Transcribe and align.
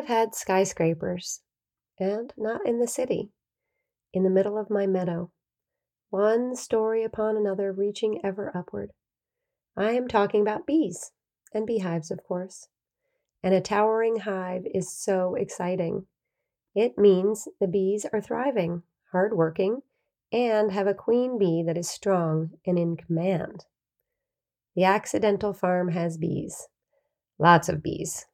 have 0.00 0.08
had 0.08 0.34
skyscrapers, 0.34 1.42
and 1.98 2.32
not 2.38 2.66
in 2.66 2.80
the 2.80 2.88
city, 2.88 3.28
in 4.14 4.22
the 4.24 4.30
middle 4.30 4.56
of 4.56 4.70
my 4.70 4.86
meadow, 4.86 5.30
one 6.08 6.56
story 6.56 7.04
upon 7.04 7.36
another 7.36 7.70
reaching 7.70 8.18
ever 8.24 8.50
upward. 8.56 8.92
I 9.76 9.92
am 9.92 10.08
talking 10.08 10.40
about 10.40 10.66
bees 10.66 11.12
and 11.52 11.66
beehives, 11.66 12.10
of 12.10 12.24
course. 12.24 12.68
And 13.42 13.52
a 13.52 13.60
towering 13.60 14.20
hive 14.20 14.62
is 14.74 14.90
so 14.90 15.34
exciting. 15.34 16.06
It 16.74 16.96
means 16.96 17.46
the 17.60 17.68
bees 17.68 18.06
are 18.10 18.22
thriving, 18.22 18.82
hardworking, 19.12 19.82
and 20.32 20.72
have 20.72 20.86
a 20.86 20.94
queen 20.94 21.38
bee 21.38 21.62
that 21.66 21.76
is 21.76 21.90
strong 21.90 22.52
and 22.66 22.78
in 22.78 22.96
command. 22.96 23.66
The 24.74 24.84
accidental 24.84 25.52
farm 25.52 25.90
has 25.90 26.16
bees, 26.16 26.68
lots 27.38 27.68
of 27.68 27.82
bees, 27.82 28.24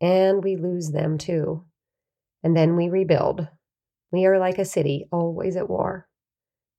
and 0.00 0.42
we 0.42 0.56
lose 0.56 0.90
them 0.90 1.18
too. 1.18 1.64
And 2.42 2.56
then 2.56 2.76
we 2.76 2.88
rebuild. 2.88 3.48
We 4.12 4.26
are 4.26 4.38
like 4.38 4.58
a 4.58 4.64
city, 4.64 5.06
always 5.10 5.56
at 5.56 5.68
war 5.68 6.08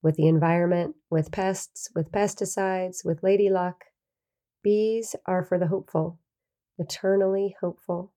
with 0.05 0.15
the 0.17 0.27
environment, 0.27 0.95
with 1.09 1.31
pests, 1.31 1.89
with 1.95 2.11
pesticides, 2.11 3.03
with 3.03 3.23
lady 3.23 3.49
luck. 3.49 3.85
Bees 4.63 5.15
are 5.25 5.43
for 5.43 5.57
the 5.57 5.65
hopeful, 5.65 6.19
eternally 6.77 7.55
hopeful. 7.59 8.13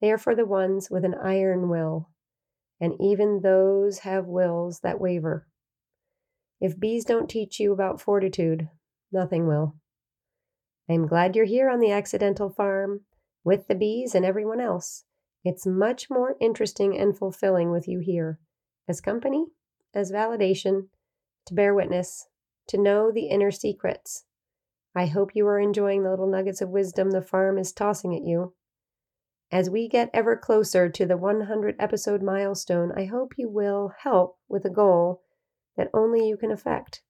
They 0.00 0.12
are 0.12 0.16
for 0.16 0.36
the 0.36 0.46
ones 0.46 0.92
with 0.92 1.04
an 1.04 1.16
iron 1.20 1.68
will, 1.68 2.10
and 2.80 2.94
even 3.00 3.40
those 3.42 3.98
have 4.00 4.26
wills 4.26 4.78
that 4.84 5.00
waver. 5.00 5.48
If 6.60 6.78
bees 6.78 7.04
don't 7.04 7.28
teach 7.28 7.58
you 7.58 7.72
about 7.72 8.00
fortitude, 8.00 8.68
nothing 9.10 9.48
will. 9.48 9.74
I'm 10.88 11.08
glad 11.08 11.34
you're 11.34 11.46
here 11.46 11.68
on 11.68 11.80
the 11.80 11.90
accidental 11.90 12.48
farm 12.48 13.00
with 13.48 13.66
the 13.66 13.74
bees 13.74 14.14
and 14.14 14.26
everyone 14.26 14.60
else. 14.60 15.04
It's 15.42 15.64
much 15.64 16.10
more 16.10 16.36
interesting 16.38 16.98
and 16.98 17.16
fulfilling 17.16 17.70
with 17.70 17.88
you 17.88 17.98
here, 17.98 18.38
as 18.86 19.00
company, 19.00 19.46
as 19.94 20.12
validation, 20.12 20.88
to 21.46 21.54
bear 21.54 21.74
witness, 21.74 22.28
to 22.66 22.76
know 22.76 23.10
the 23.10 23.28
inner 23.28 23.50
secrets. 23.50 24.26
I 24.94 25.06
hope 25.06 25.34
you 25.34 25.46
are 25.46 25.58
enjoying 25.58 26.02
the 26.02 26.10
little 26.10 26.30
nuggets 26.30 26.60
of 26.60 26.68
wisdom 26.68 27.10
the 27.10 27.22
farm 27.22 27.56
is 27.56 27.72
tossing 27.72 28.14
at 28.14 28.22
you. 28.22 28.52
As 29.50 29.70
we 29.70 29.88
get 29.88 30.10
ever 30.12 30.36
closer 30.36 30.90
to 30.90 31.06
the 31.06 31.16
100 31.16 31.76
episode 31.78 32.22
milestone, 32.22 32.92
I 32.94 33.06
hope 33.06 33.38
you 33.38 33.48
will 33.48 33.94
help 34.02 34.36
with 34.46 34.66
a 34.66 34.70
goal 34.70 35.22
that 35.74 35.88
only 35.94 36.28
you 36.28 36.36
can 36.36 36.50
affect. 36.50 37.00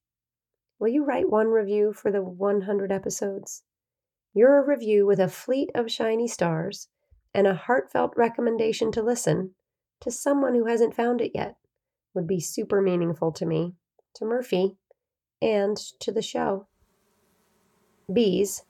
Will 0.79 0.87
you 0.87 1.05
write 1.05 1.29
one 1.29 1.49
review 1.49 1.93
for 1.93 2.13
the 2.13 2.23
100 2.23 2.93
episodes? 2.93 3.65
Your 4.39 4.65
review 4.65 5.05
with 5.05 5.19
a 5.19 5.27
fleet 5.27 5.73
of 5.75 5.91
shiny 5.91 6.29
stars 6.29 6.87
and 7.35 7.45
a 7.45 7.55
heartfelt 7.55 8.13
recommendation 8.17 8.93
to 8.93 9.03
listen 9.03 9.57
to 9.99 10.13
someone 10.13 10.55
who 10.55 10.67
hasn't 10.67 10.95
found 10.95 11.21
it 11.21 11.33
yet 11.35 11.57
would 12.15 12.29
be 12.29 12.39
super 12.39 12.81
meaningful 12.81 13.33
to 13.33 13.45
me, 13.45 13.75
to 14.15 14.25
Murphy, 14.25 14.77
and 15.43 15.77
to 15.99 16.13
the 16.13 16.23
show. 16.23 16.69
Bees, 18.13 18.63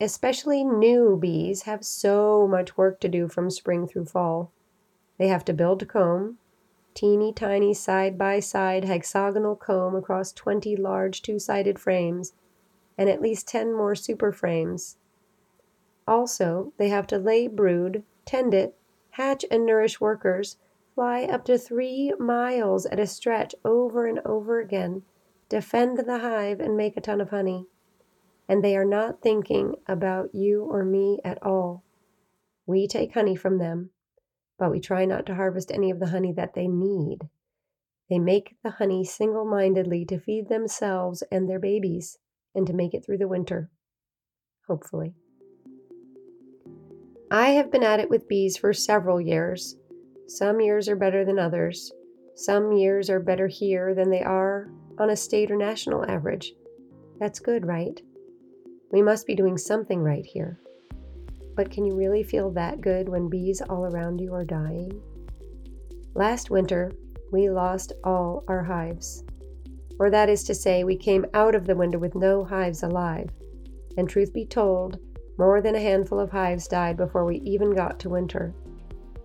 especially 0.00 0.64
new 0.64 1.16
bees, 1.16 1.62
have 1.62 1.84
so 1.84 2.48
much 2.48 2.76
work 2.76 2.98
to 2.98 3.08
do 3.08 3.28
from 3.28 3.50
spring 3.50 3.86
through 3.86 4.06
fall. 4.06 4.50
They 5.16 5.28
have 5.28 5.44
to 5.44 5.52
build 5.52 5.86
comb, 5.86 6.38
teeny 6.92 7.32
tiny 7.32 7.72
side 7.72 8.18
by 8.18 8.40
side 8.40 8.84
hexagonal 8.84 9.54
comb 9.54 9.94
across 9.94 10.32
20 10.32 10.74
large 10.74 11.22
two 11.22 11.38
sided 11.38 11.78
frames 11.78 12.32
and 12.98 13.08
at 13.08 13.22
least 13.22 13.46
10 13.46 13.72
more 13.72 13.94
super 13.94 14.32
frames. 14.32 14.96
Also, 16.06 16.72
they 16.76 16.88
have 16.88 17.06
to 17.08 17.18
lay 17.18 17.46
brood, 17.46 18.04
tend 18.24 18.54
it, 18.54 18.76
hatch 19.10 19.44
and 19.50 19.64
nourish 19.64 20.00
workers, 20.00 20.58
fly 20.94 21.24
up 21.24 21.44
to 21.44 21.58
three 21.58 22.12
miles 22.18 22.86
at 22.86 23.00
a 23.00 23.06
stretch 23.06 23.54
over 23.64 24.06
and 24.06 24.20
over 24.24 24.60
again, 24.60 25.02
defend 25.48 25.98
the 25.98 26.18
hive, 26.18 26.60
and 26.60 26.76
make 26.76 26.96
a 26.96 27.00
ton 27.00 27.20
of 27.20 27.30
honey. 27.30 27.66
And 28.48 28.62
they 28.62 28.76
are 28.76 28.84
not 28.84 29.22
thinking 29.22 29.76
about 29.86 30.34
you 30.34 30.64
or 30.64 30.84
me 30.84 31.20
at 31.24 31.42
all. 31.42 31.82
We 32.66 32.86
take 32.86 33.14
honey 33.14 33.36
from 33.36 33.58
them 33.58 33.90
but 34.58 34.70
we 34.70 34.80
try 34.80 35.04
not 35.04 35.26
to 35.26 35.34
harvest 35.34 35.70
any 35.72 35.90
of 35.90 35.98
the 35.98 36.08
honey 36.08 36.32
that 36.32 36.54
they 36.54 36.68
need. 36.68 37.28
They 38.08 38.18
make 38.18 38.56
the 38.62 38.70
honey 38.70 39.04
single 39.04 39.44
mindedly 39.44 40.04
to 40.06 40.18
feed 40.18 40.48
themselves 40.48 41.22
and 41.30 41.48
their 41.48 41.58
babies 41.58 42.18
and 42.54 42.66
to 42.66 42.72
make 42.72 42.94
it 42.94 43.04
through 43.04 43.18
the 43.18 43.28
winter. 43.28 43.70
Hopefully. 44.68 45.14
I 47.34 47.48
have 47.48 47.72
been 47.72 47.82
at 47.82 47.98
it 47.98 48.08
with 48.08 48.28
bees 48.28 48.56
for 48.56 48.72
several 48.72 49.20
years. 49.20 49.74
Some 50.28 50.60
years 50.60 50.88
are 50.88 50.94
better 50.94 51.24
than 51.24 51.36
others. 51.36 51.90
Some 52.36 52.70
years 52.70 53.10
are 53.10 53.18
better 53.18 53.48
here 53.48 53.92
than 53.92 54.08
they 54.08 54.22
are 54.22 54.70
on 55.00 55.10
a 55.10 55.16
state 55.16 55.50
or 55.50 55.56
national 55.56 56.08
average. 56.08 56.52
That's 57.18 57.40
good, 57.40 57.66
right? 57.66 58.00
We 58.92 59.02
must 59.02 59.26
be 59.26 59.34
doing 59.34 59.58
something 59.58 59.98
right 59.98 60.24
here. 60.24 60.60
But 61.56 61.72
can 61.72 61.84
you 61.84 61.96
really 61.96 62.22
feel 62.22 62.52
that 62.52 62.80
good 62.80 63.08
when 63.08 63.28
bees 63.28 63.60
all 63.60 63.84
around 63.84 64.20
you 64.20 64.32
are 64.32 64.44
dying? 64.44 65.02
Last 66.14 66.50
winter, 66.50 66.92
we 67.32 67.50
lost 67.50 67.94
all 68.04 68.44
our 68.46 68.62
hives. 68.62 69.24
Or 69.98 70.08
that 70.08 70.28
is 70.28 70.44
to 70.44 70.54
say, 70.54 70.84
we 70.84 70.96
came 70.96 71.26
out 71.34 71.56
of 71.56 71.66
the 71.66 71.74
winter 71.74 71.98
with 71.98 72.14
no 72.14 72.44
hives 72.44 72.84
alive. 72.84 73.28
And 73.96 74.08
truth 74.08 74.32
be 74.32 74.46
told, 74.46 75.00
more 75.38 75.60
than 75.60 75.74
a 75.74 75.80
handful 75.80 76.20
of 76.20 76.30
hives 76.30 76.68
died 76.68 76.96
before 76.96 77.24
we 77.24 77.36
even 77.38 77.74
got 77.74 77.98
to 78.00 78.10
winter. 78.10 78.54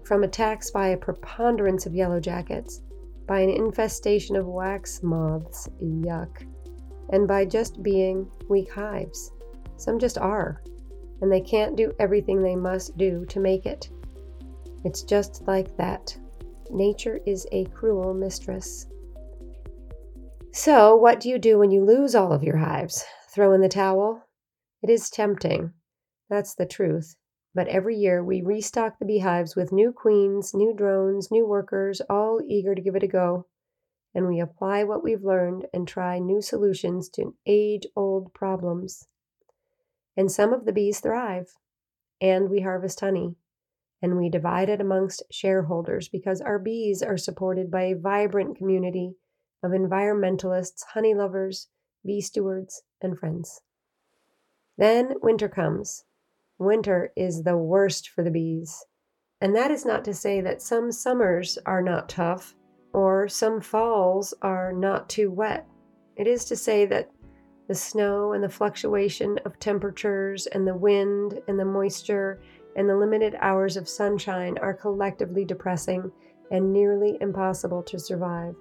From 0.03 0.23
attacks 0.23 0.71
by 0.71 0.87
a 0.87 0.97
preponderance 0.97 1.85
of 1.85 1.93
yellow 1.93 2.19
jackets, 2.19 2.81
by 3.27 3.39
an 3.41 3.49
infestation 3.49 4.35
of 4.35 4.47
wax 4.47 5.03
moths, 5.03 5.69
yuck, 5.81 6.45
and 7.09 7.27
by 7.27 7.45
just 7.45 7.83
being 7.83 8.29
weak 8.49 8.71
hives. 8.71 9.31
Some 9.77 9.99
just 9.99 10.17
are 10.17 10.61
and 11.21 11.31
they 11.31 11.41
can't 11.41 11.75
do 11.75 11.93
everything 11.99 12.41
they 12.41 12.55
must 12.55 12.97
do 12.97 13.25
to 13.25 13.39
make 13.39 13.65
it. 13.65 13.89
It's 14.85 15.03
just 15.03 15.45
like 15.47 15.75
that. 15.77 16.17
Nature 16.71 17.19
is 17.25 17.47
a 17.51 17.65
cruel 17.65 18.13
mistress. 18.13 18.87
So, 20.53 20.95
what 20.95 21.19
do 21.19 21.29
you 21.29 21.37
do 21.37 21.59
when 21.59 21.71
you 21.71 21.83
lose 21.83 22.15
all 22.15 22.31
of 22.31 22.43
your 22.43 22.57
hives? 22.57 23.03
Throw 23.33 23.53
in 23.53 23.61
the 23.61 23.69
towel? 23.69 24.23
It 24.81 24.89
is 24.89 25.09
tempting. 25.09 25.73
That's 26.29 26.53
the 26.53 26.65
truth. 26.65 27.15
But 27.55 27.67
every 27.67 27.95
year 27.95 28.23
we 28.23 28.41
restock 28.41 28.99
the 28.99 29.05
beehives 29.05 29.55
with 29.55 29.71
new 29.71 29.91
queens, 29.91 30.53
new 30.53 30.73
drones, 30.73 31.31
new 31.31 31.47
workers, 31.47 32.01
all 32.09 32.39
eager 32.47 32.75
to 32.75 32.81
give 32.81 32.95
it 32.95 33.03
a 33.03 33.07
go. 33.07 33.47
And 34.13 34.27
we 34.27 34.39
apply 34.39 34.83
what 34.83 35.03
we've 35.03 35.23
learned 35.23 35.65
and 35.73 35.87
try 35.87 36.19
new 36.19 36.41
solutions 36.41 37.09
to 37.09 37.35
age 37.45 37.87
old 37.95 38.33
problems 38.33 39.07
and 40.19 40.29
some 40.29 40.51
of 40.51 40.65
the 40.65 40.73
bees 40.73 40.99
thrive. 40.99 41.55
And 42.19 42.49
we 42.49 42.59
harvest 42.59 42.99
honey, 42.99 43.35
and 44.01 44.17
we 44.17 44.29
divide 44.29 44.67
it 44.67 44.81
amongst 44.81 45.23
shareholders 45.31 46.09
because 46.09 46.41
our 46.41 46.59
bees 46.59 47.01
are 47.01 47.17
supported 47.17 47.71
by 47.71 47.83
a 47.83 47.95
vibrant 47.95 48.57
community 48.57 49.13
of 49.63 49.71
environmentalists, 49.71 50.83
honey 50.93 51.13
lovers, 51.13 51.69
bee 52.05 52.19
stewards, 52.19 52.83
and 53.01 53.17
friends. 53.17 53.61
Then 54.77 55.13
winter 55.21 55.47
comes. 55.47 56.03
Winter 56.59 57.13
is 57.15 57.43
the 57.43 57.57
worst 57.57 58.09
for 58.09 58.23
the 58.23 58.31
bees. 58.31 58.85
And 59.41 59.55
that 59.55 59.71
is 59.71 59.85
not 59.85 60.03
to 60.05 60.13
say 60.13 60.41
that 60.41 60.61
some 60.61 60.91
summers 60.91 61.57
are 61.65 61.81
not 61.81 62.09
tough 62.09 62.53
or 62.93 63.29
some 63.29 63.61
falls 63.61 64.33
are 64.41 64.73
not 64.73 65.07
too 65.07 65.31
wet. 65.31 65.65
It 66.17 66.27
is 66.27 66.43
to 66.45 66.57
say 66.57 66.85
that 66.87 67.09
the 67.69 67.75
snow 67.75 68.33
and 68.33 68.43
the 68.43 68.49
fluctuation 68.49 69.39
of 69.45 69.57
temperatures 69.59 70.47
and 70.47 70.67
the 70.67 70.75
wind 70.75 71.39
and 71.47 71.57
the 71.57 71.63
moisture 71.63 72.41
and 72.75 72.89
the 72.89 72.97
limited 72.97 73.37
hours 73.39 73.77
of 73.77 73.87
sunshine 73.87 74.57
are 74.57 74.73
collectively 74.73 75.45
depressing 75.45 76.11
and 76.51 76.73
nearly 76.73 77.17
impossible 77.21 77.83
to 77.83 77.99
survive. 77.99 78.55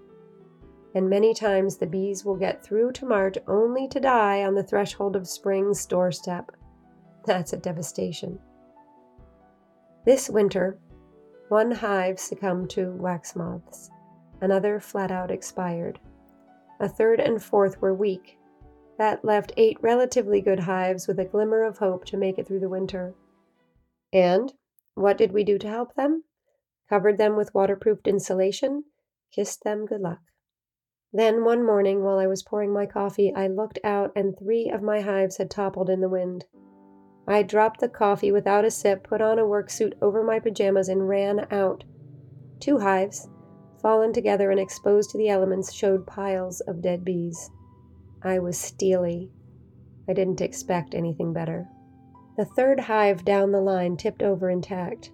And 0.95 1.11
many 1.11 1.35
times 1.35 1.77
the 1.77 1.87
bees 1.87 2.25
will 2.25 2.37
get 2.37 2.63
through 2.63 2.93
to 2.93 3.07
March 3.07 3.39
only 3.49 3.89
to 3.89 3.99
die 3.99 4.45
on 4.45 4.55
the 4.55 4.63
threshold 4.63 5.17
of 5.17 5.27
spring's 5.27 5.85
doorstep. 5.87 6.53
That's 7.29 7.53
a 7.53 7.59
devastation. 7.59 8.39
This 10.07 10.31
winter, 10.31 10.79
one 11.51 11.71
hive 11.71 12.19
succumbed 12.19 12.71
to 12.71 12.93
wax 12.93 13.37
moths, 13.37 13.91
another 14.41 14.81
flat 14.81 15.11
out 15.11 15.31
expired. 15.31 16.01
A 16.81 16.89
third 16.89 17.21
and 17.21 17.43
fourth 17.43 17.83
were 17.83 17.93
weak 17.93 18.39
that 18.97 19.27
left 19.27 19.53
eight 19.59 19.77
relatively 19.83 20.41
good 20.41 20.61
hives 20.61 21.07
with 21.07 21.19
a 21.21 21.27
glimmer 21.27 21.65
of 21.65 21.77
hope 21.77 22.07
to 22.07 22.17
make 22.17 22.39
it 22.39 22.47
through 22.47 22.61
the 22.61 22.69
winter. 22.71 23.13
And 24.11 24.55
what 24.95 25.19
did 25.19 25.33
we 25.33 25.45
do 25.45 25.59
to 25.59 25.69
help 25.69 25.97
them? 25.97 26.25
Covered 26.89 27.19
them 27.19 27.37
with 27.37 27.55
waterproofed 27.55 28.09
insulation, 28.09 28.85
kissed 29.33 29.65
them 29.65 29.85
good 29.85 30.01
luck. 30.01 30.21
Then 31.13 31.45
one 31.45 31.63
morning, 31.63 32.03
while 32.03 32.19
I 32.19 32.27
was 32.27 32.43
pouring 32.43 32.73
my 32.73 32.87
coffee, 32.87 33.35
I 33.37 33.49
looked 33.49 33.81
out 33.85 34.13
and 34.17 34.35
three 34.39 34.71
of 34.71 34.81
my 34.81 35.03
hives 35.03 35.37
had 35.37 35.51
toppled 35.51 35.91
in 35.91 36.01
the 36.01 36.09
wind. 36.09 36.47
I 37.29 37.43
dropped 37.43 37.81
the 37.81 37.91
coffee 37.91 38.33
without 38.33 38.65
a 38.65 38.71
sip, 38.71 39.07
put 39.07 39.21
on 39.21 39.39
a 39.39 39.47
work 39.47 39.69
suit 39.69 39.95
over 40.01 40.25
my 40.25 40.41
pajamas, 40.41 40.89
and 40.89 41.07
ran 41.07 41.47
out. 41.51 41.85
Two 42.59 42.79
hives, 42.79 43.29
fallen 43.83 44.15
together 44.15 44.51
and 44.51 44.59
exposed 44.59 45.11
to 45.11 45.19
the 45.19 45.29
elements, 45.29 45.73
showed 45.73 46.07
piles 46.07 46.61
of 46.63 46.81
dead 46.81 47.05
bees. 47.05 47.51
I 48.23 48.39
was 48.39 48.57
steely. 48.57 49.31
I 50.09 50.15
didn't 50.15 50.41
expect 50.41 50.95
anything 50.95 51.35
better. 51.35 51.69
The 52.39 52.47
third 52.47 52.81
hive 52.81 53.27
down 53.27 53.53
the 53.53 53.61
line 53.61 53.99
tipped 53.99 54.23
over 54.23 54.49
intact. 54.49 55.13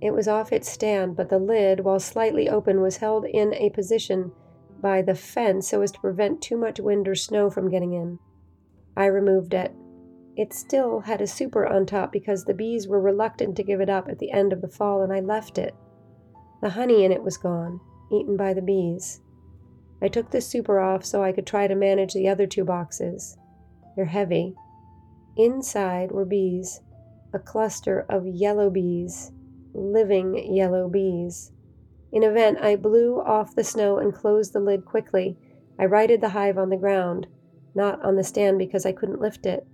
It 0.00 0.12
was 0.12 0.28
off 0.28 0.52
its 0.52 0.70
stand, 0.70 1.16
but 1.16 1.30
the 1.30 1.38
lid, 1.40 1.80
while 1.80 1.98
slightly 1.98 2.48
open, 2.48 2.80
was 2.80 2.98
held 2.98 3.24
in 3.24 3.52
a 3.54 3.70
position 3.70 4.30
by 4.80 5.02
the 5.02 5.16
fence 5.16 5.68
so 5.68 5.82
as 5.82 5.90
to 5.92 6.00
prevent 6.00 6.40
too 6.40 6.56
much 6.56 6.78
wind 6.78 7.08
or 7.08 7.16
snow 7.16 7.50
from 7.50 7.68
getting 7.68 7.92
in. 7.92 8.20
I 8.96 9.06
removed 9.06 9.52
it. 9.52 9.74
It 10.36 10.52
still 10.52 11.00
had 11.00 11.20
a 11.20 11.26
super 11.26 11.66
on 11.66 11.86
top 11.86 12.12
because 12.12 12.44
the 12.44 12.54
bees 12.54 12.86
were 12.86 13.00
reluctant 13.00 13.56
to 13.56 13.62
give 13.62 13.80
it 13.80 13.90
up 13.90 14.08
at 14.08 14.18
the 14.18 14.30
end 14.30 14.52
of 14.52 14.60
the 14.60 14.68
fall, 14.68 15.02
and 15.02 15.12
I 15.12 15.20
left 15.20 15.58
it. 15.58 15.74
The 16.62 16.70
honey 16.70 17.04
in 17.04 17.12
it 17.12 17.22
was 17.22 17.36
gone, 17.36 17.80
eaten 18.12 18.36
by 18.36 18.54
the 18.54 18.62
bees. 18.62 19.20
I 20.02 20.08
took 20.08 20.30
the 20.30 20.40
super 20.40 20.78
off 20.78 21.04
so 21.04 21.22
I 21.22 21.32
could 21.32 21.46
try 21.46 21.66
to 21.66 21.74
manage 21.74 22.14
the 22.14 22.28
other 22.28 22.46
two 22.46 22.64
boxes. 22.64 23.36
They're 23.96 24.06
heavy. 24.06 24.54
Inside 25.36 26.10
were 26.12 26.24
bees, 26.24 26.80
a 27.32 27.38
cluster 27.38 28.06
of 28.08 28.26
yellow 28.26 28.70
bees, 28.70 29.32
living 29.74 30.54
yellow 30.54 30.88
bees. 30.88 31.52
In 32.12 32.24
a 32.24 32.30
vent, 32.30 32.58
I 32.60 32.76
blew 32.76 33.20
off 33.20 33.54
the 33.54 33.64
snow 33.64 33.98
and 33.98 34.14
closed 34.14 34.52
the 34.52 34.60
lid 34.60 34.84
quickly. 34.84 35.36
I 35.78 35.84
righted 35.84 36.20
the 36.20 36.30
hive 36.30 36.58
on 36.58 36.70
the 36.70 36.76
ground, 36.76 37.26
not 37.74 38.02
on 38.02 38.16
the 38.16 38.24
stand 38.24 38.58
because 38.58 38.84
I 38.84 38.92
couldn't 38.92 39.20
lift 39.20 39.46
it. 39.46 39.66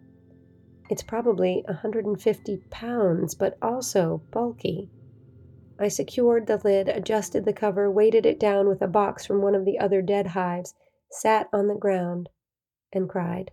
It's 0.89 1.03
probably 1.03 1.65
a 1.67 1.73
150 1.73 2.59
pounds, 2.71 3.35
but 3.35 3.59
also 3.61 4.23
bulky. 4.31 4.89
I 5.79 5.89
secured 5.89 6.47
the 6.47 6.59
lid, 6.63 6.89
adjusted 6.89 7.45
the 7.45 7.53
cover, 7.53 7.91
weighted 7.91 8.25
it 8.25 8.39
down 8.39 8.69
with 8.69 8.81
a 8.81 8.87
box 8.87 9.27
from 9.27 9.43
one 9.43 9.55
of 9.55 9.65
the 9.65 9.79
other 9.79 10.01
dead 10.01 10.29
hives, 10.29 10.75
sat 11.11 11.49
on 11.53 11.67
the 11.67 11.75
ground, 11.75 12.29
and 12.93 13.09
cried. 13.09 13.51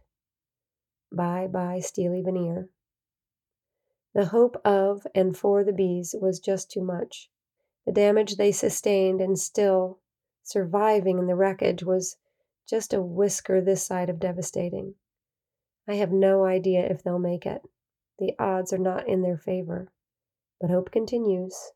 Bye 1.11 1.47
bye, 1.47 1.79
steely 1.79 2.21
veneer. 2.21 2.69
The 4.13 4.25
hope 4.25 4.61
of 4.63 5.07
and 5.15 5.35
for 5.35 5.63
the 5.63 5.73
bees 5.73 6.15
was 6.19 6.39
just 6.39 6.69
too 6.71 6.83
much. 6.83 7.31
The 7.85 7.91
damage 7.91 8.35
they 8.35 8.51
sustained 8.51 9.21
and 9.21 9.37
still 9.37 9.99
surviving 10.43 11.17
in 11.17 11.27
the 11.27 11.35
wreckage 11.35 11.83
was 11.83 12.17
just 12.67 12.93
a 12.93 13.01
whisker 13.01 13.59
this 13.59 13.83
side 13.83 14.09
of 14.09 14.19
devastating. 14.19 14.95
I 15.87 15.95
have 15.95 16.11
no 16.11 16.45
idea 16.45 16.85
if 16.85 17.03
they'll 17.03 17.19
make 17.19 17.45
it. 17.45 17.61
The 18.19 18.33
odds 18.39 18.71
are 18.71 18.77
not 18.77 19.07
in 19.07 19.21
their 19.21 19.37
favor. 19.37 19.89
But 20.61 20.69
hope 20.69 20.91
continues. 20.91 21.71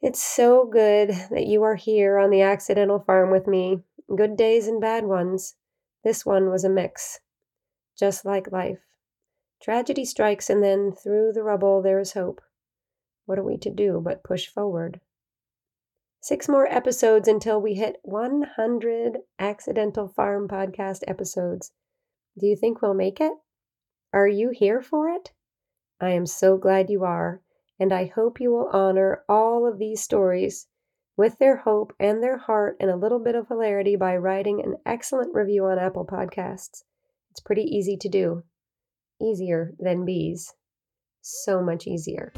It's 0.00 0.22
so 0.22 0.66
good 0.66 1.10
that 1.30 1.46
you 1.46 1.62
are 1.62 1.76
here 1.76 2.18
on 2.18 2.30
the 2.30 2.42
accidental 2.42 3.00
farm 3.00 3.30
with 3.30 3.46
me. 3.46 3.82
Good 4.14 4.36
days 4.36 4.66
and 4.66 4.80
bad 4.80 5.04
ones. 5.04 5.56
This 6.04 6.24
one 6.24 6.50
was 6.50 6.64
a 6.64 6.68
mix. 6.68 7.20
Just 7.98 8.24
like 8.24 8.52
life. 8.52 8.80
Tragedy 9.62 10.04
strikes, 10.04 10.50
and 10.50 10.62
then 10.62 10.92
through 10.92 11.32
the 11.32 11.42
rubble 11.42 11.80
there 11.80 12.00
is 12.00 12.12
hope. 12.12 12.42
What 13.24 13.38
are 13.38 13.44
we 13.44 13.56
to 13.58 13.70
do 13.70 14.00
but 14.04 14.22
push 14.22 14.46
forward? 14.46 15.00
Six 16.24 16.48
more 16.48 16.66
episodes 16.66 17.28
until 17.28 17.60
we 17.60 17.74
hit 17.74 17.96
100 18.02 19.18
Accidental 19.38 20.08
Farm 20.08 20.48
Podcast 20.48 21.00
episodes. 21.06 21.70
Do 22.38 22.46
you 22.46 22.56
think 22.56 22.80
we'll 22.80 22.94
make 22.94 23.20
it? 23.20 23.34
Are 24.10 24.26
you 24.26 24.48
here 24.48 24.80
for 24.80 25.10
it? 25.10 25.32
I 26.00 26.12
am 26.12 26.24
so 26.24 26.56
glad 26.56 26.88
you 26.88 27.04
are, 27.04 27.42
and 27.78 27.92
I 27.92 28.06
hope 28.06 28.40
you 28.40 28.50
will 28.52 28.70
honor 28.72 29.22
all 29.28 29.70
of 29.70 29.78
these 29.78 30.02
stories 30.02 30.66
with 31.14 31.36
their 31.36 31.58
hope 31.58 31.92
and 32.00 32.22
their 32.22 32.38
heart 32.38 32.78
and 32.80 32.90
a 32.90 32.96
little 32.96 33.22
bit 33.22 33.34
of 33.34 33.48
hilarity 33.48 33.94
by 33.94 34.16
writing 34.16 34.62
an 34.62 34.76
excellent 34.86 35.34
review 35.34 35.66
on 35.66 35.78
Apple 35.78 36.06
Podcasts. 36.06 36.84
It's 37.32 37.40
pretty 37.44 37.64
easy 37.64 37.98
to 37.98 38.08
do. 38.08 38.44
Easier 39.20 39.74
than 39.78 40.06
bees. 40.06 40.54
So 41.20 41.60
much 41.60 41.86
easier. 41.86 42.32